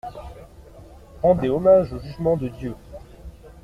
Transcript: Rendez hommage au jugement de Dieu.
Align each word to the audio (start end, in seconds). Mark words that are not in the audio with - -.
Rendez 1.21 1.49
hommage 1.49 1.93
au 1.93 1.99
jugement 1.99 2.35
de 2.35 2.47
Dieu. 2.47 2.73